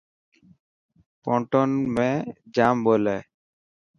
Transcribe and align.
پونٽون 1.21 1.69
۾ 1.95 2.09
جام 2.55 2.75
ٻولي. 2.85 3.17